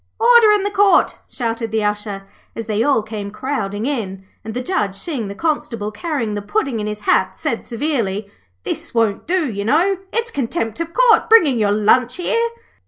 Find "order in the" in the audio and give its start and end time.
0.19-0.71